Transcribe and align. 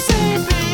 save 0.00 0.50
me. 0.50 0.65